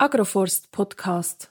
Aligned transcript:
Agroforst 0.00 0.72
Podcast. 0.72 1.50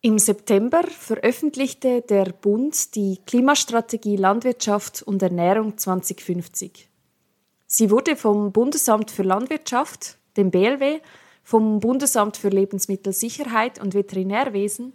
Im 0.00 0.18
September 0.18 0.82
veröffentlichte 0.82 2.02
der 2.02 2.24
Bund 2.24 2.96
die 2.96 3.20
Klimastrategie 3.24 4.16
Landwirtschaft 4.16 5.04
und 5.04 5.22
Ernährung 5.22 5.78
2050. 5.78 6.88
Sie 7.68 7.90
wurde 7.92 8.16
vom 8.16 8.50
Bundesamt 8.50 9.12
für 9.12 9.22
Landwirtschaft, 9.22 10.18
dem 10.36 10.50
BLW, 10.50 10.98
vom 11.44 11.78
Bundesamt 11.78 12.36
für 12.36 12.48
Lebensmittelsicherheit 12.48 13.80
und 13.80 13.94
Veterinärwesen, 13.94 14.94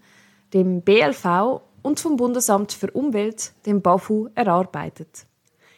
dem 0.54 0.82
BLV 0.82 1.62
und 1.82 2.02
vom 2.02 2.18
Bundesamt 2.18 2.74
für 2.74 2.92
Umwelt, 2.92 3.54
dem 3.66 3.82
BAFU, 3.82 4.28
erarbeitet. 4.36 5.26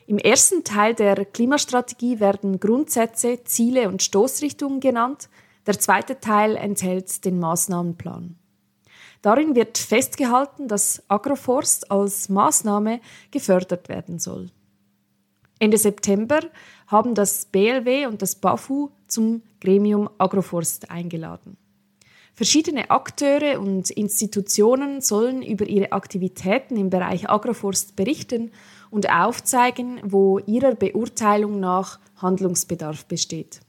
Im 0.07 0.17
ersten 0.17 0.63
Teil 0.63 0.95
der 0.95 1.23
Klimastrategie 1.25 2.19
werden 2.19 2.59
Grundsätze, 2.59 3.43
Ziele 3.43 3.89
und 3.89 4.01
Stoßrichtungen 4.01 4.79
genannt– 4.79 5.29
der 5.67 5.79
zweite 5.79 6.19
Teil 6.19 6.55
enthält 6.55 7.23
den 7.25 7.39
Maßnahmenplan. 7.39 8.35
Darin 9.21 9.55
wird 9.55 9.77
festgehalten, 9.77 10.67
dass 10.67 11.03
Agroforst 11.07 11.91
als 11.91 12.29
Maßnahme 12.29 12.99
gefördert 13.29 13.87
werden 13.87 14.17
soll. 14.17 14.49
Ende 15.59 15.77
September 15.77 16.39
haben 16.87 17.13
das 17.13 17.45
BLW 17.45 18.07
und 18.07 18.23
das 18.23 18.35
BAFU 18.35 18.89
zum 19.07 19.43
Gremium 19.59 20.09
Agroforst 20.17 20.89
eingeladen. 20.89 21.55
Verschiedene 22.33 22.89
Akteure 22.89 23.59
und 23.59 23.91
Institutionen 23.91 25.01
sollen 25.01 25.43
über 25.43 25.67
ihre 25.67 25.91
Aktivitäten 25.91 26.77
im 26.77 26.89
Bereich 26.89 27.29
Agroforst 27.29 27.95
berichten 27.95 28.51
und 28.89 29.11
aufzeigen, 29.11 29.99
wo 30.03 30.39
ihrer 30.39 30.73
Beurteilung 30.73 31.59
nach 31.59 31.99
Handlungsbedarf 32.15 33.05
besteht. 33.05 33.59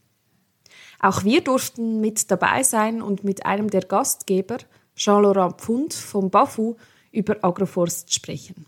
Auch 1.02 1.24
wir 1.24 1.40
durften 1.40 2.00
mit 2.00 2.30
dabei 2.30 2.62
sein 2.62 3.02
und 3.02 3.24
mit 3.24 3.44
einem 3.44 3.68
der 3.68 3.82
Gastgeber, 3.82 4.58
Jean-Laurent 4.94 5.60
Pfund 5.60 5.92
vom 5.92 6.30
BAFU, 6.30 6.76
über 7.10 7.36
Agroforst 7.42 8.14
sprechen. 8.14 8.66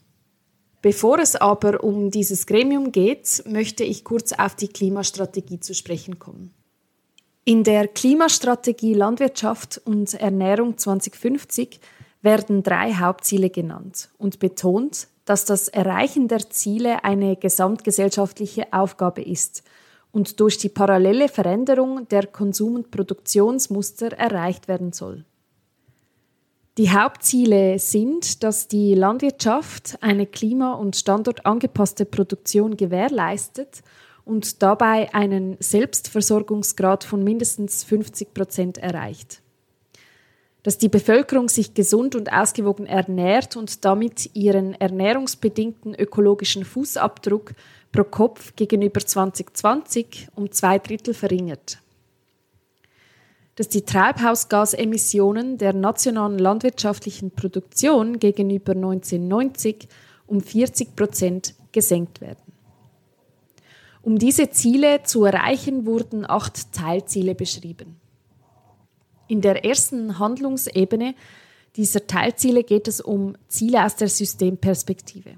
Bevor 0.83 1.21
es 1.21 1.37
aber 1.37 1.83
um 1.83 2.11
dieses 2.11 2.47
Gremium 2.47 2.91
geht, 2.93 3.45
möchte 3.47 3.85
ich 3.85 4.05
kurz 4.05 4.33
auf 4.33 4.57
die 4.57 4.69
Klimastrategie 4.69 5.61
zu 5.61 5.75
sprechen 5.75 6.19
kommen. 6.19 6.53
In 7.45 7.63
der 7.63 7.87
Klimastrategie 7.87 8.95
Landwirtschaft 8.95 9.81
und 9.85 10.13
Ernährung 10.15 10.77
2050 10.77 11.79
werden 12.21 12.63
drei 12.65 12.95
Hauptziele 12.95 13.49
genannt 13.49 14.11
und 14.19 14.41
betont, 14.41 15.07
dass 15.25 15.45
das 15.45 15.69
Erreichen 15.69 16.27
der 16.27 16.51
Ziele 16.51 17.05
eine 17.05 17.37
gesamtgesellschaftliche 17.37 18.73
Aufgabe 18.73 19.23
ist– 19.23 19.63
und 20.15 20.39
durch 20.39 20.59
die 20.59 20.69
parallele 20.69 21.29
Veränderung 21.29 22.07
der 22.09 22.29
Konsum- 22.29 22.77
und 22.77 22.91
Produktionsmuster 22.93 24.13
erreicht 24.13 24.69
werden 24.69 24.93
soll. 24.93 25.25
Die 26.79 26.91
Hauptziele 26.91 27.79
sind, 27.81 28.43
dass 28.45 28.69
die 28.69 28.95
Landwirtschaft 28.95 29.99
eine 30.01 30.27
klima- 30.27 30.75
und 30.75 30.97
standortangepasste 30.97 32.05
Produktion 32.05 32.77
gewährleistet 32.77 33.83
und 34.25 34.63
dabei 34.63 35.13
einen 35.13 35.57
Selbstversorgungsgrad 35.59 37.03
von 37.05 37.23
mindestens 37.23 37.83
50 37.85 38.35
Prozent 38.35 38.79
erreicht. 38.79 39.41
Dass 40.63 40.79
die 40.79 40.89
Bevölkerung 40.89 41.49
sich 41.49 41.75
gesund 41.75 42.15
und 42.15 42.33
ausgewogen 42.33 42.87
ernährt 42.87 43.57
und 43.57 43.85
damit 43.85 44.31
ihren 44.35 44.75
ernährungsbedingten 44.75 45.95
ökologischen 45.95 46.65
Fußabdruck 46.65 47.53
pro 47.95 48.03
Kopf 48.03 48.57
gegenüber 48.57 49.01
2020 49.01 50.27
um 50.35 50.51
zwei 50.51 50.81
Drittel 50.81 51.15
verringert. 51.15 51.79
Dass 53.55 53.69
die 53.69 53.83
Treibhausgasemissionen 53.83 55.59
der 55.59 55.73
nationalen 55.73 56.41
landwirtschaftlichen 56.41 57.31
Produktion 57.31 58.19
gegenüber 58.19 58.73
1990 58.73 59.89
um 60.27 60.41
40 60.41 60.97
Prozent 60.97 61.55
gesenkt 61.71 62.21
werden. 62.21 62.43
Um 64.03 64.19
diese 64.19 64.51
Ziele 64.51 65.05
zu 65.05 65.25
erreichen, 65.25 65.87
wurden 65.87 66.29
acht 66.29 66.73
Teilziele 66.73 67.37
beschrieben. 67.37 68.01
In 69.29 69.41
der 69.41 69.65
ersten 69.65 70.19
Handlungsebene 70.19 71.15
dieser 71.77 72.09
Teilziele 72.09 72.65
geht 72.65 72.89
es 72.89 73.01
um 73.01 73.37
Ziele 73.47 73.85
aus 73.85 73.95
der 73.95 74.09
Systemperspektive. 74.09 75.37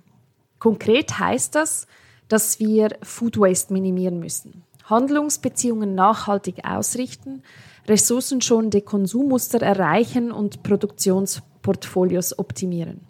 Konkret 0.58 1.18
heißt 1.18 1.54
das, 1.54 1.86
dass 2.28 2.58
wir 2.60 2.96
Food 3.02 3.38
Waste 3.38 3.72
minimieren 3.72 4.18
müssen, 4.18 4.62
Handlungsbeziehungen 4.84 5.94
nachhaltig 5.94 6.64
ausrichten, 6.64 7.42
ressourcenschonende 7.88 8.80
Konsummuster 8.80 9.62
erreichen 9.62 10.32
und 10.32 10.62
Produktionsportfolios 10.62 12.38
optimieren. 12.38 13.00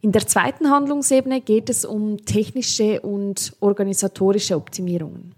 In 0.00 0.12
der 0.12 0.26
zweiten 0.26 0.70
Handlungsebene 0.70 1.40
geht 1.40 1.70
es 1.70 1.84
um 1.84 2.24
technische 2.24 3.00
und 3.00 3.56
organisatorische 3.60 4.56
Optimierungen. 4.56 5.34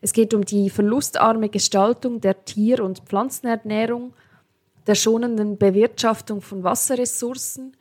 Es 0.00 0.12
geht 0.12 0.34
um 0.34 0.44
die 0.44 0.68
verlustarme 0.68 1.48
Gestaltung 1.48 2.20
der 2.20 2.44
Tier- 2.44 2.84
und 2.84 3.00
Pflanzenernährung, 3.06 4.12
der 4.86 4.96
schonenden 4.96 5.56
Bewirtschaftung 5.56 6.42
von 6.42 6.64
Wasserressourcen, 6.64 7.76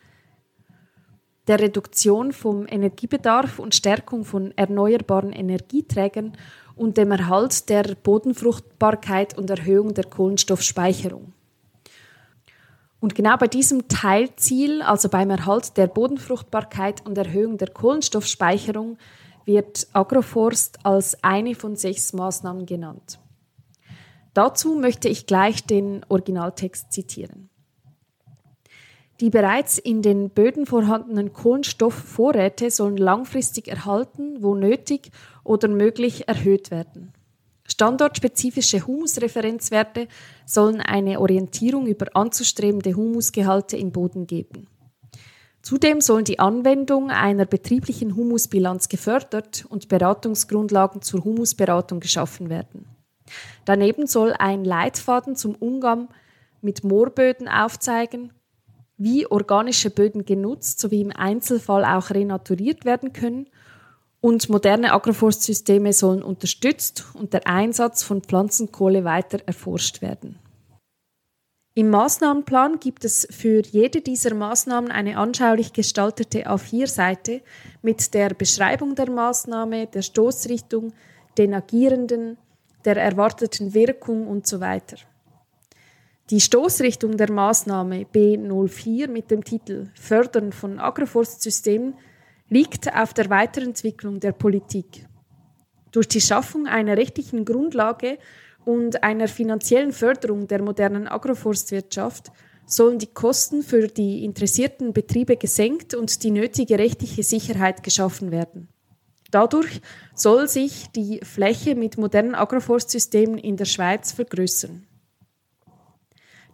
der 1.48 1.59
Reduktion 1.59 2.31
vom 2.31 2.66
Energiebedarf 2.68 3.59
und 3.59 3.76
Stärkung 3.76 4.24
von 4.24 4.52
erneuerbaren 4.56 5.34
Energieträgern 5.34 6.38
und 6.76 6.98
dem 6.98 7.12
Erhalt 7.12 7.70
der 7.70 7.96
Bodenfruchtbarkeit 7.96 9.38
und 9.38 9.50
Erhöhung 9.50 9.94
der 9.94 10.06
Kohlenstoffspeicherung. 10.06 11.34
Und 13.00 13.16
genau 13.16 13.36
bei 13.36 13.48
diesem 13.48 13.90
Teilziel, 13.90 14.82
also 14.82 15.09
beim 15.09 15.30
Erhalt 15.30 15.76
der 15.76 15.88
Bodenfruchtbarkeit 15.88 17.06
und 17.06 17.18
Erhöhung 17.18 17.58
der 17.58 17.70
Kohlenstoffspeicherung, 17.70 18.98
wird 19.46 19.88
Agroforst 19.92 20.86
als 20.86 21.22
eine 21.22 21.53
von 21.53 21.76
sechs 21.76 22.14
Maßnahmen 22.14 22.66
genannt. 22.66 23.20
Dazu 24.34 24.76
möchte 24.76 25.09
ich 25.09 25.28
gleich 25.28 25.66
den 25.66 26.06
Originaltext 26.08 26.94
zitieren. 26.94 27.50
Die 29.19 29.29
bereits 29.29 29.78
in 29.78 30.01
den 30.01 30.29
Böden 30.29 30.66
vorhandenen 30.66 31.34
Kohlenstoffvorräte 31.34 32.72
sollen 32.72 32.97
langfristig 32.97 33.68
erhalten, 33.68 34.41
wo 34.41 34.56
nötig 34.56 35.12
oder 35.44 35.68
möglich 35.68 36.28
erhöht 36.28 36.72
werden. 36.72 37.13
Standortspezifische 37.66 38.85
Humusreferenzwerte 38.85 40.07
sollen 40.46 40.81
eine 40.81 41.19
Orientierung 41.19 41.88
über 41.88 42.07
anzustrebende 42.13 42.96
Humusgehalte 42.96 43.78
im 43.78 43.91
Boden 43.91 44.28
geben. 44.28 44.68
Zudem 45.62 46.02
sollen 46.02 46.25
die 46.25 46.40
Anwendung 46.40 47.09
einer 47.09 47.46
betrieblichen 47.46 48.18
Humusbilanz 48.18 48.90
gefördert 48.90 49.66
und 49.69 49.88
Beratungsgrundlagen 49.88 51.02
zur 51.02 51.23
Humusberatung 51.23 52.02
geschaffen 52.02 52.50
werden. 52.50 52.85
Daneben 53.63 54.06
soll 54.06 54.34
ein 54.38 54.66
Leitfaden 54.66 55.38
zum 55.38 55.56
Umgang 55.56 56.09
mit 56.62 56.84
Moorböden 56.84 57.47
aufzeigen, 57.47 58.34
wie 58.98 59.26
organische 59.26 59.90
Böden 59.90 60.26
genutzt 60.26 60.80
sowie 60.80 61.02
im 61.02 61.12
Einzelfall 61.12 61.84
auch 61.86 62.09
renaturiert 62.09 62.86
werden 62.86 63.14
können 63.14 63.48
und 64.22 64.50
moderne 64.50 64.94
Agroforstsysteme 64.94 65.92
sollen 65.92 66.24
unterstützt 66.24 67.06
und 67.14 67.34
der 67.34 67.46
Einsatz 67.46 68.03
von 68.03 68.22
Pflanzenkohle 68.22 69.03
weiter 69.03 69.40
erforscht 69.46 70.02
werden. 70.02 70.40
Im 71.76 71.90
Maßnahmenplan 71.90 72.80
gibt 72.80 73.03
es 73.03 73.28
für 73.32 73.64
jede 73.64 74.02
dieser 74.02 74.36
Maßnahmen 74.36 74.92
eine 74.92 75.18
anschaulich 75.18 75.74
gestaltete 75.74 76.48
A4-Seite 76.48 77.42
mit 77.82 78.14
der 78.14 78.30
Beschreibung 78.30 78.94
der 78.94 79.09
Maßnahme, 79.09 79.88
der 79.88 80.03
Stoßrichtung, 80.03 80.94
den 81.40 81.56
Agierenden, 81.56 82.38
der 82.86 82.98
erwarteten 82.98 83.74
Wirkung 83.74 84.28
und 84.28 84.46
so 84.46 84.59
weiter. 84.59 84.98
Die 86.29 86.39
Stoßrichtung 86.39 87.17
der 87.17 87.29
Maßnahme 87.29 88.05
B04 88.14 89.09
mit 89.09 89.29
dem 89.29 89.43
Titel 89.43 89.90
Fördern 89.93 90.53
von 90.53 90.79
Agroforstsystemen 90.79 91.96
liegt 92.47 92.96
auf 92.96 93.14
der 93.14 93.29
Weiterentwicklung 93.29 94.22
der 94.22 94.31
Politik. 94.31 95.05
Durch 95.91 96.08
die 96.08 96.22
Schaffung 96.22 96.66
einer 96.66 96.96
rechtlichen 96.96 97.43
Grundlage 97.43 98.20
und 98.64 99.03
einer 99.03 99.28
finanziellen 99.28 99.91
Förderung 99.91 100.47
der 100.47 100.61
modernen 100.61 101.09
Agroforstwirtschaft 101.09 102.31
sollen 102.66 102.99
die 102.99 103.14
Kosten 103.14 103.61
für 103.61 103.87
die 103.87 104.23
interessierten 104.23 104.93
Betriebe 104.93 105.35
gesenkt 105.35 105.93
und 105.93 106.23
die 106.23 106.31
nötige 106.31 106.79
rechtliche 106.79 107.23
Sicherheit 107.23 107.84
geschaffen 107.84 108.31
werden. 108.31 108.69
Dadurch 109.29 109.81
soll 110.16 110.47
sich 110.47 110.87
die 110.96 111.19
Fläche 111.22 111.76
mit 111.76 111.97
modernen 111.97 112.34
Agroforstsystemen 112.34 113.37
in 113.37 113.58
der 113.58 113.66
Schweiz 113.66 114.14
vergrößern. 114.14 114.87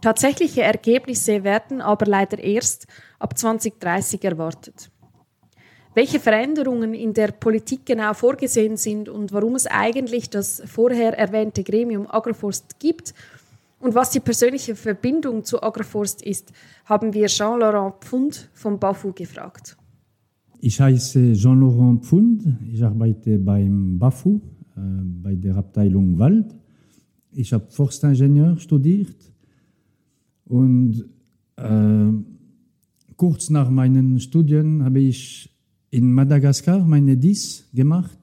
Tatsächliche 0.01 0.61
Ergebnisse 0.61 1.43
werden 1.43 1.81
aber 1.81 2.05
leider 2.05 2.39
erst 2.39 2.87
ab 3.19 3.37
2030 3.37 4.23
erwartet. 4.23 4.89
Welche 5.93 6.19
Veränderungen 6.19 6.93
in 6.93 7.13
der 7.13 7.31
Politik 7.31 7.85
genau 7.85 8.13
vorgesehen 8.13 8.77
sind 8.77 9.09
und 9.09 9.33
warum 9.33 9.55
es 9.55 9.67
eigentlich 9.67 10.29
das 10.29 10.61
vorher 10.65 11.17
erwähnte 11.17 11.63
Gremium 11.63 12.07
Agroforst 12.09 12.79
gibt, 12.79 13.13
Und 13.81 13.95
was 13.95 14.11
die 14.11 14.19
persönliche 14.19 14.75
Verbindung 14.75 15.43
zu 15.43 15.63
Agroforst 15.63 16.21
ist, 16.21 16.51
haben 16.85 17.13
wir 17.13 17.27
Jean-Laurent 17.27 17.95
Pfund 18.01 18.49
vom 18.53 18.77
BAFU 18.77 19.13
gefragt. 19.13 19.77
Ich 20.59 20.81
heiße 20.81 21.33
Jean-Laurent 21.33 22.03
Pfund, 22.03 22.43
ich 22.73 22.83
arbeite 22.83 23.39
beim 23.39 23.97
BAFU, 23.97 24.35
äh, 24.75 24.81
bei 25.23 25.35
der 25.35 25.55
Abteilung 25.55 26.19
Wald. 26.19 26.53
Ich 27.31 27.53
habe 27.53 27.65
Forstingenieur 27.69 28.57
studiert 28.57 29.15
und 30.49 31.05
äh, 31.57 32.11
kurz 33.15 33.49
nach 33.49 33.69
meinen 33.69 34.19
Studien 34.19 34.83
habe 34.83 34.99
ich 34.99 35.55
in 35.91 36.11
Madagaskar 36.11 36.85
meine 36.85 37.15
DIS 37.15 37.69
gemacht. 37.73 38.17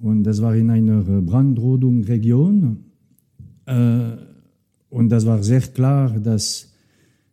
Und 0.00 0.24
das 0.24 0.40
war 0.40 0.56
in 0.56 0.70
einer 0.70 1.02
Brandrodung-Region. 1.02 2.78
Äh, 3.66 4.10
und 4.88 5.08
das 5.10 5.26
war 5.26 5.42
sehr 5.42 5.60
klar, 5.60 6.18
dass 6.18 6.72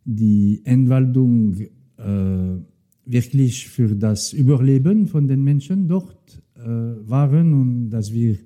die 0.04 0.62
Entwaldung 0.66 1.56
äh, 1.98 2.58
wirklich 3.06 3.70
für 3.70 3.96
das 3.96 4.34
Überleben 4.34 5.08
von 5.08 5.28
den 5.28 5.42
Menschen 5.44 5.88
dort 5.88 6.42
äh, 6.56 6.60
waren 6.66 7.54
und 7.54 7.90
dass 7.90 8.12
wir 8.12 8.38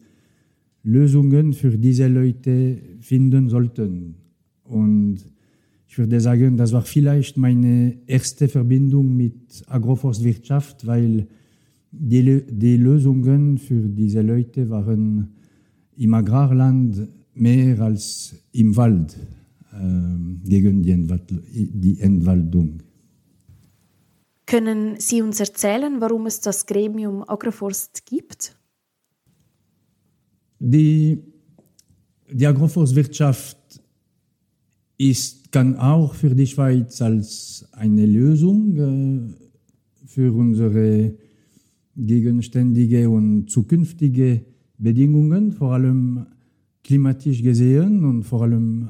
Lösungen 0.83 1.53
für 1.53 1.75
diese 1.75 2.07
Leute 2.07 2.77
finden 2.99 3.49
sollten. 3.49 4.26
Und 4.67 5.19
ich 5.87 5.97
würde 5.97 6.19
sagen, 6.19 6.57
das 6.57 6.73
war 6.73 6.81
vielleicht 6.81 7.37
meine 7.37 7.97
erste 8.05 8.47
Verbindung 8.47 9.15
mit 9.15 9.63
Agroforstwirtschaft, 9.67 10.85
weil 10.85 11.27
die, 11.91 12.43
die 12.45 12.77
Lösungen 12.77 13.57
für 13.57 13.87
diese 13.89 14.21
Leute 14.21 14.69
waren 14.69 15.33
im 15.95 16.13
Agrarland 16.13 17.07
mehr 17.33 17.79
als 17.79 18.35
im 18.51 18.75
Wald 18.75 19.15
äh, 19.73 20.47
gegen 20.47 20.83
die 20.83 21.99
Entwaldung. 21.99 22.83
Können 24.45 24.99
Sie 24.99 25.21
uns 25.21 25.39
erzählen, 25.39 25.99
warum 25.99 26.25
es 26.25 26.39
das 26.39 26.65
Gremium 26.65 27.23
Agroforst 27.27 28.05
gibt? 28.05 28.55
Die, 30.59 31.21
die 32.31 32.47
Agroforstwirtschaft 32.47 33.57
ist, 34.97 35.51
kann 35.51 35.75
auch 35.75 36.13
für 36.13 36.33
die 36.33 36.47
Schweiz 36.47 37.01
als 37.01 37.67
eine 37.71 38.05
Lösung 38.05 38.75
äh, 38.75 40.07
für 40.07 40.33
unsere 40.33 41.13
gegenständige 41.95 43.09
und 43.09 43.49
zukünftige 43.49 44.41
Bedingungen, 44.77 45.51
vor 45.51 45.73
allem 45.73 46.27
klimatisch 46.83 47.41
gesehen 47.41 48.05
und 48.05 48.23
vor 48.23 48.43
allem, 48.43 48.89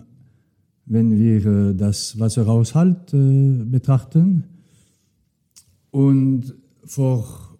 wenn 0.85 1.17
wir 1.17 1.45
äh, 1.45 1.75
das 1.75 2.19
Wasserhaushalt 2.19 3.13
äh, 3.13 3.63
betrachten. 3.63 4.43
Und 5.91 6.53
vor 6.85 7.57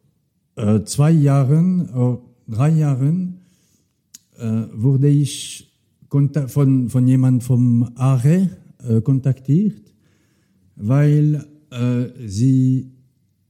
zwei 0.86 1.12
Jahren, 1.12 1.90
drei 2.48 2.70
Jahren, 2.70 3.40
wurde 4.74 5.08
ich 5.08 5.67
von, 6.10 6.90
von 6.90 7.08
jemandem 7.08 7.42
vom 7.42 7.90
ARE 7.96 8.50
äh, 8.88 9.02
kontaktiert, 9.02 9.94
weil 10.76 11.46
sie 12.26 12.94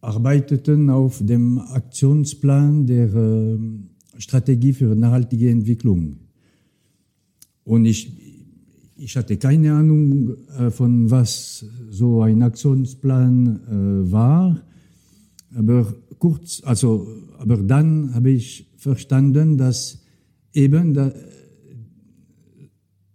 arbeiteten 0.02 0.90
auf 0.90 1.24
dem 1.24 1.60
Aktionsplan 1.60 2.88
der 2.88 3.60
Strategie 4.18 4.74
für 4.74 4.96
nachhaltige 4.96 5.52
Entwicklung. 5.52 6.18
Und 7.64 7.86
ich, 7.86 8.12
ich 8.96 9.16
hatte 9.18 9.38
keine 9.38 9.74
Ahnung 9.74 10.36
äh, 10.58 10.72
von 10.72 11.12
was 11.12 11.66
so 11.90 12.22
ein 12.22 12.42
Aktionsplan 12.42 13.60
äh, 13.68 14.12
war. 14.12 14.62
Aber 15.54 15.94
kurz, 16.18 16.62
also, 16.64 17.08
aber 17.38 17.58
dann 17.58 18.14
habe 18.16 18.30
ich 18.30 18.68
verstanden, 18.78 19.58
dass 19.58 20.00
eben 20.54 20.94
da, 20.94 21.12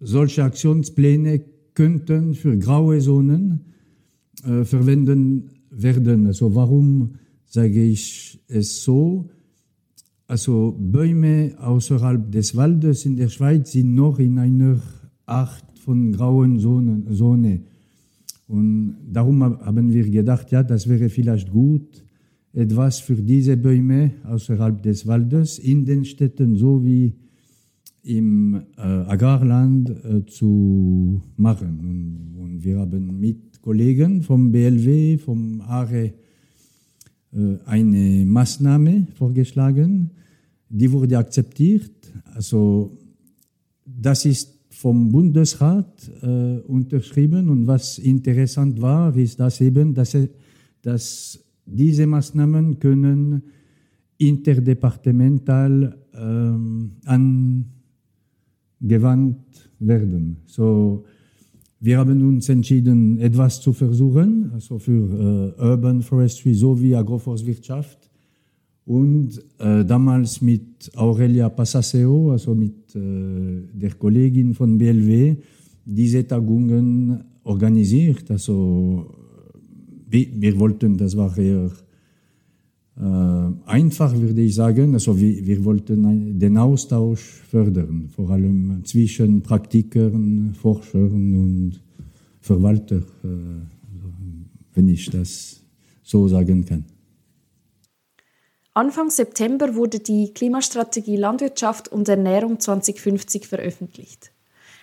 solche 0.03 0.45
Aktionspläne 0.45 1.45
könnten 1.75 2.35
für 2.35 2.59
graue 2.59 2.99
Zonen 2.99 3.61
äh, 4.45 4.65
verwenden 4.65 5.51
werden. 5.71 6.27
Also 6.27 6.55
warum 6.55 7.15
sage 7.47 7.83
ich 7.83 8.41
es 8.49 8.83
so? 8.83 9.31
Also 10.27 10.77
Bäume 10.79 11.55
außerhalb 11.59 12.31
des 12.31 12.57
Waldes 12.57 13.07
in 13.07 13.17
der 13.17 13.29
Schweiz 13.29 13.73
sind 13.73 13.95
noch 13.95 14.19
in 14.19 14.39
einer 14.39 14.81
Art 15.27 15.65
von 15.79 16.13
grauen 16.13 16.59
Zone. 16.59 17.61
Und 18.49 18.97
darum 19.11 19.43
haben 19.43 19.93
wir 19.93 20.09
gedacht, 20.09 20.51
ja, 20.51 20.63
das 20.63 20.89
wäre 20.89 21.09
vielleicht 21.09 21.51
gut, 21.51 22.05
etwas 22.53 23.01
für 23.01 23.17
diese 23.17 23.57
Bäume 23.57 24.13
außerhalb 24.25 24.83
des 24.83 25.07
Waldes 25.07 25.59
in 25.59 25.85
den 25.85 26.05
Städten 26.05 26.57
sowie 26.57 27.15
im 28.05 28.55
äh, 28.77 28.81
Agrarland 28.81 29.91
äh, 29.91 30.27
zu 30.27 31.23
machen. 31.37 31.79
Und, 31.81 32.43
und, 32.43 32.65
wir 32.65 32.79
haben 32.79 33.19
mit 33.21 33.61
Kollegen 33.63 34.23
vom 34.23 34.51
BLW, 34.51 35.19
vom 35.19 35.61
ARE, 35.61 36.07
äh, 36.07 37.57
eine 37.65 38.27
Maßnahme 38.27 39.07
vorgeschlagen, 39.15 40.11
die 40.69 40.91
wurde 40.91 41.19
akzeptiert. 41.19 42.13
Also 42.35 42.91
das 43.85 44.25
ist 44.25 44.59
vom 44.71 45.13
Bundesrat 45.13 46.11
äh, 46.23 46.59
unterschrieben 46.67 47.49
und 47.49 47.67
was 47.67 47.99
interessant 47.99 48.81
war, 48.81 49.15
ist, 49.17 49.39
dass 49.39 49.61
eben, 49.61 49.95
dass, 49.95 50.17
dass 50.81 51.39
diese 51.65 52.07
Maßnahmen 52.07 52.81
können 52.81 53.43
interdepartemental 54.19 55.97
ähm, 56.15 56.93
angewandt 58.83 59.71
werden. 59.79 60.37
So, 60.47 61.05
wir 61.81 61.99
haben 61.99 62.23
uns 62.23 62.49
entschieden, 62.49 63.19
etwas 63.19 63.61
zu 63.61 63.73
versuchen, 63.73 64.51
also 64.53 64.79
für 64.79 65.55
äh, 65.59 65.63
Urban 65.63 66.03
Forestry 66.03 66.55
sowie 66.55 66.95
Agroforstwirtschaft 66.95 68.11
und 68.85 69.31
äh, 69.59 69.85
damals 69.85 70.41
mit 70.41 70.91
Aurelia 70.97 71.49
Passaseo, 71.49 72.33
also 72.33 72.55
mit 72.55 72.95
äh, 72.95 73.63
der 73.73 73.95
Kollegin 73.95 74.55
von 74.55 74.79
BLW, 74.79 75.37
diese 75.85 76.27
Tagungen 76.27 77.25
organisiert. 77.43 78.31
Also 78.31 79.13
wir, 80.09 80.27
wir 80.35 80.59
wollten, 80.61 80.97
das 80.97 81.17
war 81.17 81.37
eher 81.37 81.65
äh, 81.65 81.71
einfach, 82.95 84.15
würde 84.15 84.43
ich 84.43 84.55
sagen. 84.55 84.95
Also 84.95 85.19
wir, 85.19 85.47
wir 85.47 85.65
wollten 85.65 86.39
den 86.39 86.59
Austausch 86.59 87.43
fördern, 87.51 88.11
vor 88.15 88.31
allem 88.31 88.85
zwischen 88.85 89.43
Praktikern, 89.43 90.55
Forschern 90.55 91.35
und 91.35 91.81
Verwaltern, 92.41 93.05
äh, 93.25 93.29
wenn 94.75 94.89
ich 94.89 95.09
das 95.11 95.63
so 96.03 96.29
sagen 96.29 96.65
kann. 96.65 96.85
Anfang 98.75 99.11
September 99.11 99.75
wurde 99.75 100.01
die 100.01 100.33
Klimastrategie 100.33 101.17
Landwirtschaft 101.17 101.89
und 101.89 102.09
Ernährung 102.09 102.59
2050 102.59 103.47
veröffentlicht. 103.47 104.33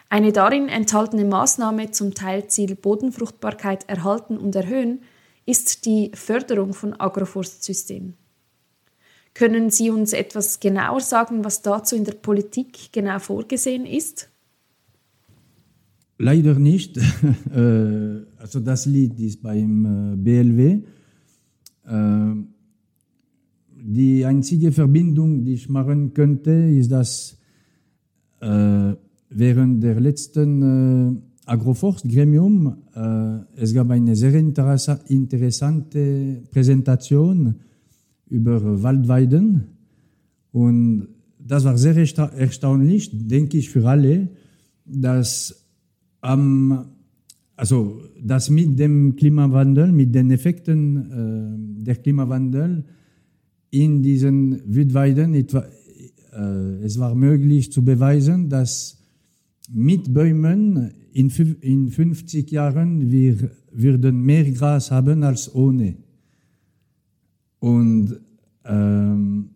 Eine 0.10 0.32
darin 0.32 0.70
enthaltene 0.70 1.26
Maßnahme 1.26 1.92
zum 1.92 2.14
Teilziel 2.14 2.76
Bodenfruchtbarkeit 2.76 3.90
erhalten 3.90 4.38
und 4.38 4.56
erhöhen 4.56 5.02
ist 5.50 5.86
die 5.86 6.12
Förderung 6.14 6.74
von 6.74 6.94
Agroforstsystemen. 6.94 8.14
Können 9.34 9.70
Sie 9.70 9.90
uns 9.90 10.14
etwas 10.14 10.60
genauer 10.60 11.02
sagen, 11.02 11.44
was 11.44 11.62
dazu 11.62 11.96
in 11.96 12.04
der 12.04 12.14
Politik 12.14 12.92
genau 12.92 13.20
vorgesehen 13.20 13.86
ist? 13.86 14.30
Leider 16.18 16.56
nicht. 16.58 16.98
Äh, 17.54 18.26
also 18.38 18.60
das 18.60 18.86
Lied 18.86 19.20
ist 19.20 19.42
beim 19.42 20.14
äh, 20.14 20.16
BLW 20.16 20.82
die 23.82 24.26
einzige 24.26 24.72
Verbindung, 24.72 25.44
die 25.44 25.54
ich 25.54 25.70
machen 25.70 26.14
könnte, 26.14 26.52
ist, 26.52 26.92
dass 26.92 27.38
äh, 28.42 28.94
während 29.30 29.84
der 29.84 30.00
letzten 30.00 31.29
äh, 31.50 31.54
Agroforst-Gremium 31.54 32.76
äh, 32.94 33.62
es 33.62 33.74
gab 33.74 33.90
eine 33.90 34.16
sehr 34.16 34.34
interessante 34.36 36.44
Präsentation 36.52 37.56
über 38.28 38.84
Waldweiden. 38.84 39.64
Und 40.52 41.08
das 41.40 41.64
war 41.64 41.78
sehr 41.78 41.98
ersta 41.98 42.28
erstaunlich, 42.28 43.10
denke 43.28 43.58
ich, 43.58 43.70
für 43.70 43.88
alle, 43.88 44.30
dass 44.86 45.66
am 46.22 46.86
also 47.56 48.02
dass 48.22 48.50
mit 48.50 48.80
dem 48.80 49.18
Klimawandel, 49.18 49.92
mit 49.92 50.16
den 50.16 50.32
Effekten 50.32 51.82
äh, 51.82 51.84
der 51.84 51.98
Klimawandel 51.98 52.86
in 53.70 54.02
diesen 54.02 54.62
Wildweiden, 54.66 55.34
äh, 55.34 55.44
es 56.84 57.00
war 57.00 57.16
möglich 57.16 57.72
zu 57.72 57.84
beweisen, 57.84 58.50
dass 58.50 58.99
mit 59.72 60.14
Bäumen 60.14 60.92
in, 61.14 61.30
in 61.62 61.90
50 61.90 62.52
Jahren 62.52 63.12
wir 63.12 63.52
würden 63.72 64.22
mehr 64.22 64.50
Gras 64.52 64.92
haben 64.92 65.24
als 65.24 65.54
ohne. 65.54 65.96
Und 67.60 68.20
ähm, 68.66 69.50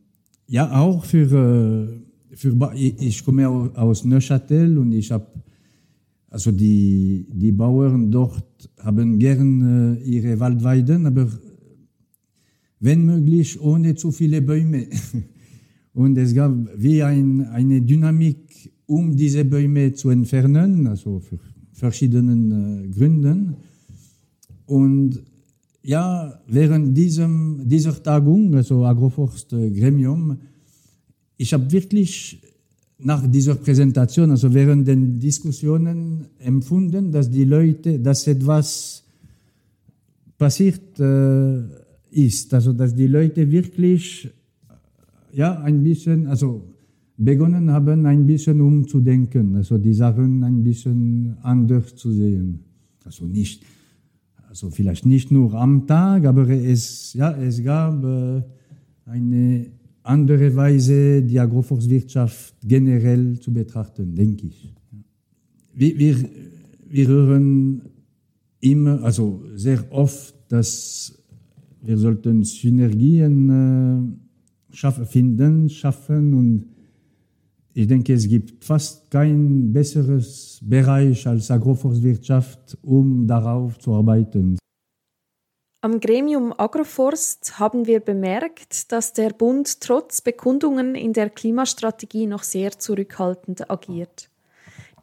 ja, 0.48 0.72
auch 0.80 1.06
für, 1.06 1.90
äh, 2.32 2.36
für 2.36 2.74
ich 2.76 3.24
komme 3.24 3.48
aus 3.50 4.06
Neuchâtel 4.06 4.78
und 4.78 4.92
ich 4.92 5.12
habe 5.12 5.28
also 6.30 6.52
die, 6.52 7.28
die 7.32 7.52
Bauern 7.52 8.10
dort 8.10 8.70
haben 8.80 9.20
gern 9.20 9.98
äh, 9.98 10.04
ihre 10.04 10.40
Waldweiden, 10.40 11.06
aber 11.06 11.30
wenn 12.80 13.06
möglich 13.06 13.62
ohne 13.62 13.94
zu 13.94 14.12
viele 14.12 14.42
Bäume. 14.42 14.88
Und 15.94 16.18
es 16.18 16.34
gab 16.34 16.52
wie 16.76 17.04
ein, 17.04 17.46
eine 17.46 17.80
Dynamik, 17.82 18.73
um 18.86 19.16
diese 19.16 19.46
Bäume 19.46 19.94
zu 19.94 20.10
entfernen, 20.10 20.88
also 20.88 21.20
für 21.20 21.40
verschiedenen 21.72 22.86
äh, 22.86 22.88
Gründen. 22.90 23.56
Und 24.66 25.20
ja, 25.84 26.40
während 26.48 26.98
diesem, 26.98 27.68
dieser 27.68 28.02
Tagung, 28.02 28.56
also 28.56 28.86
Agroforst 28.86 29.50
Gremium, 29.50 30.38
ich 31.38 31.54
habe 31.54 31.70
wirklich 31.72 32.42
nach 33.00 33.28
dieser 33.30 33.56
Präsentation, 33.56 34.32
also 34.32 34.54
während 34.54 34.88
den 34.88 35.20
Diskussionen 35.20 36.28
empfunden, 36.40 37.12
dass 37.12 37.30
die 37.30 37.44
Leute, 37.44 38.00
dass 38.00 38.28
etwas 38.28 39.04
passiert 40.38 41.00
äh, 41.00 41.64
ist, 42.12 42.54
also 42.54 42.72
dass 42.72 42.96
die 42.96 43.08
Leute 43.08 43.52
wirklich 43.52 44.30
ja 45.34 45.60
ein 45.60 45.84
bisschen, 45.84 46.28
also 46.28 46.62
begonnen 47.24 47.72
haben, 47.72 48.06
ein 48.06 48.26
bisschen 48.26 48.62
umzudenken, 48.62 49.56
also 49.56 49.78
die 49.78 49.94
Sachen 49.94 50.44
ein 50.44 50.64
bisschen 50.64 51.38
anders 51.42 51.96
zu 51.96 52.12
sehen. 52.12 52.60
Also 53.06 53.26
nicht, 53.26 53.64
also 54.50 54.70
vielleicht 54.70 55.06
nicht 55.06 55.32
nur 55.32 55.54
am 55.54 55.88
Tag, 55.88 56.26
aber 56.26 56.50
es, 56.50 57.14
ja, 57.14 57.32
es 57.32 57.64
gab 57.64 58.04
äh, 58.04 58.42
eine 59.06 59.68
andere 60.04 60.56
Weise, 60.56 61.22
die 61.22 61.40
Agroforstwirtschaft 61.40 62.56
generell 62.64 63.40
zu 63.40 63.54
betrachten, 63.54 64.14
denke 64.16 64.48
ich. 64.48 64.74
Wir, 65.74 65.98
wir, 65.98 66.30
wir 66.90 67.08
hören 67.08 67.82
immer, 68.60 69.04
also 69.04 69.44
sehr 69.56 69.84
oft, 69.92 70.36
dass 70.50 71.18
wir 71.82 71.98
sollten 71.98 72.44
Synergien 72.44 73.50
äh, 73.50 74.76
schaffen, 74.76 75.06
finden, 75.06 75.70
schaffen 75.70 76.34
und 76.34 76.73
ich 77.74 77.88
denke, 77.88 78.14
es 78.14 78.28
gibt 78.28 78.64
fast 78.64 79.10
kein 79.10 79.74
besseres 79.74 80.60
Bereich 80.62 81.28
als 81.28 81.50
Agroforstwirtschaft, 81.50 82.78
um 82.84 83.28
darauf 83.28 83.80
zu 83.80 83.94
arbeiten. 83.94 84.58
Am 85.82 86.00
Gremium 86.00 86.54
Agroforst 86.58 87.60
haben 87.60 87.88
wir 87.88 88.00
bemerkt, 88.00 88.92
dass 88.92 89.12
der 89.12 89.32
Bund 89.32 89.82
trotz 89.82 90.22
Bekundungen 90.22 90.96
in 90.96 91.12
der 91.12 91.30
Klimastrategie 91.30 92.26
noch 92.26 92.44
sehr 92.44 92.72
zurückhaltend 92.80 93.70
agiert. 93.70 94.30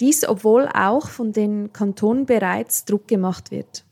Dies 0.00 0.26
obwohl 0.26 0.66
auch 0.72 1.08
von 1.08 1.32
den 1.32 1.74
Kantonen 1.74 2.24
bereits 2.24 2.86
Druck 2.86 3.08
gemacht 3.08 3.50
wird. 3.50 3.84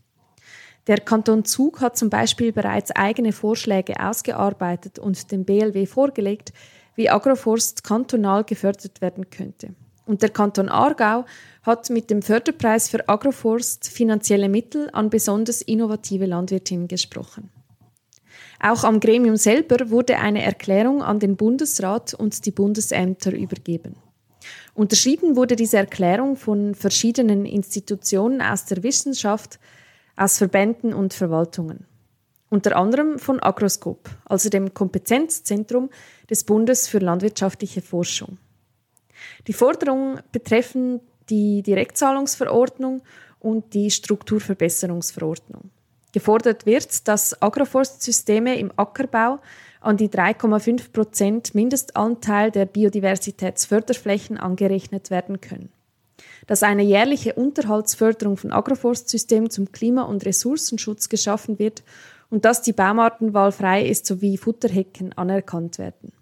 Der 0.87 1.01
Kanton 1.01 1.45
Zug 1.45 1.83
hat 1.83 1.99
zum 1.99 2.09
Beispiel 2.09 2.51
bereits 2.51 2.91
eigene 2.93 3.33
Vorschläge 3.33 4.01
ausgearbeitet 4.01 4.99
und 4.99 5.31
dem 5.31 5.45
BLW 5.45 5.85
vorgelegt, 5.85 6.55
wie 6.99 7.09
Agroforst 7.09 7.85
kantonal 7.85 8.43
gefördert 8.43 9.01
werden 9.01 9.31
könnte. 9.31 9.69
Und 10.05 10.23
der 10.23 10.31
Kanton 10.31 10.69
Aargau 10.69 11.27
hat 11.63 11.91
mit 11.91 12.11
dem 12.11 12.23
Förderpreis 12.23 12.89
für 12.89 13.09
Agroforst 13.09 13.87
finanzielle 13.87 14.49
Mittel 14.49 14.91
an 14.93 15.09
besonders 15.09 15.63
innovative 15.63 16.27
Landwirtinnen 16.27 16.89
gesprochen. 16.89 17.51
Auch 18.61 18.83
am 18.83 18.99
Gremium 18.99 19.37
selber 19.37 19.91
wurde 19.91 20.19
eine 20.19 20.43
Erklärung 20.43 21.01
an 21.03 21.21
den 21.21 21.37
Bundesrat 21.37 22.15
und 22.15 22.45
die 22.45 22.51
Bundesämter 22.51 23.33
übergeben. 23.33 23.95
Unterschrieben 24.75 25.37
wurde 25.37 25.55
diese 25.55 25.77
Erklärung 25.77 26.35
von 26.35 26.75
verschiedenen 26.75 27.47
Institutionen 27.47 28.43
aus 28.43 28.65
der 28.65 28.83
Wissenschaft, 28.83 29.61
aus 30.17 30.39
Verbänden 30.39 30.93
und 30.93 31.15
Verwaltungen. 31.15 31.87
Unter 32.51 32.77
anderem 32.77 33.19
von 33.19 33.43
Agroscope, 33.43 34.11
also 34.25 34.49
dem 34.49 34.73
Kompetenzzentrum 34.73 35.91
des 36.31 36.45
Bundes 36.45 36.89
für 36.89 36.99
landwirtschaftliche 36.99 37.83
Forschung. 37.83 38.39
Die 39.47 39.53
Forderungen 39.53 40.21
betreffen 40.33 41.01
die 41.29 41.63
Direktzahlungsverordnung 41.63 43.03
und 43.41 43.75
die 43.75 43.91
Strukturverbesserungsverordnung. 43.91 45.71
Gefordert 46.13 46.65
wird, 46.65 47.07
dass 47.07 47.41
Agroforstsysteme 47.43 48.59
im 48.59 48.73
Ackerbau 48.77 49.41
an 49.81 49.97
die 49.99 50.09
3,5 50.09 50.91
Prozent 50.93 51.55
Mindestanteil 51.55 52.51
der 52.51 52.65
Biodiversitätsförderflächen 52.65 54.39
angerechnet 54.39 55.11
werden 55.11 55.41
können. 55.41 55.71
Dass 56.47 56.63
eine 56.63 56.83
jährliche 56.83 57.35
Unterhaltsförderung 57.35 58.39
von 58.39 58.53
Agroforstsystemen 58.53 59.51
zum 59.51 59.71
Klima- 59.71 60.05
und 60.05 60.25
Ressourcenschutz 60.25 61.11
geschaffen 61.11 61.59
wird 61.59 61.83
und 62.31 62.45
dass 62.45 62.63
die 62.63 62.73
Baumartenwahl 62.73 63.53
frei 63.53 63.87
ist 63.87 64.07
sowie 64.07 64.37
Futterhecken 64.37 65.13
anerkannt 65.15 65.79
werden. 65.79 66.13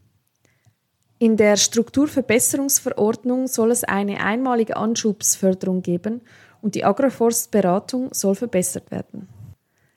In 1.18 1.36
der 1.36 1.56
Strukturverbesserungsverordnung 1.56 3.46
soll 3.46 3.70
es 3.70 3.84
eine 3.84 4.20
einmalige 4.20 4.76
Anschubsförderung 4.76 5.82
geben 5.82 6.20
und 6.60 6.74
die 6.74 6.84
Agroforstberatung 6.84 8.12
soll 8.12 8.34
verbessert 8.34 8.90
werden. 8.90 9.28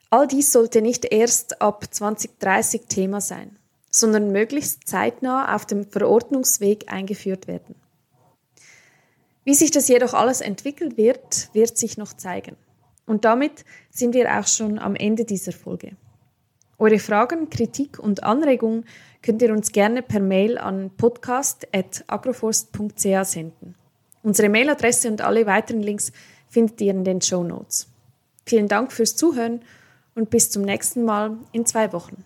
All 0.08 0.26
dies 0.26 0.50
sollte 0.50 0.80
nicht 0.82 1.04
erst 1.04 1.60
ab 1.60 1.84
2030 1.88 2.86
Thema 2.88 3.20
sein, 3.20 3.58
sondern 3.90 4.32
möglichst 4.32 4.88
zeitnah 4.88 5.54
auf 5.54 5.66
dem 5.66 5.84
Verordnungsweg 5.84 6.90
eingeführt 6.90 7.46
werden. 7.46 7.74
Wie 9.44 9.54
sich 9.54 9.70
das 9.70 9.88
jedoch 9.88 10.14
alles 10.14 10.40
entwickeln 10.40 10.96
wird, 10.96 11.50
wird 11.52 11.76
sich 11.76 11.96
noch 11.96 12.12
zeigen. 12.12 12.56
Und 13.06 13.24
damit 13.24 13.64
sind 13.90 14.14
wir 14.14 14.38
auch 14.38 14.46
schon 14.46 14.78
am 14.78 14.96
Ende 14.96 15.24
dieser 15.24 15.52
Folge. 15.52 15.96
Eure 16.80 16.98
Fragen, 16.98 17.48
Kritik 17.50 17.98
und 17.98 18.24
Anregungen 18.24 18.86
könnt 19.20 19.42
ihr 19.42 19.52
uns 19.52 19.70
gerne 19.70 20.00
per 20.00 20.20
Mail 20.20 20.56
an 20.56 20.90
podcast.agroforst.ch 20.96 23.24
senden. 23.24 23.74
Unsere 24.22 24.48
Mailadresse 24.48 25.10
und 25.10 25.20
alle 25.20 25.44
weiteren 25.44 25.82
Links 25.82 26.10
findet 26.48 26.80
ihr 26.80 26.92
in 26.92 27.04
den 27.04 27.20
Show 27.20 27.44
Notes. 27.44 27.86
Vielen 28.46 28.66
Dank 28.66 28.92
fürs 28.92 29.14
Zuhören 29.14 29.60
und 30.14 30.30
bis 30.30 30.50
zum 30.50 30.62
nächsten 30.62 31.04
Mal 31.04 31.36
in 31.52 31.66
zwei 31.66 31.92
Wochen. 31.92 32.24